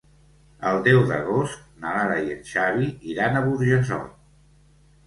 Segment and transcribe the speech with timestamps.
[0.69, 4.21] El deu d'agost na Lara i en Xavi iran a Burjassot.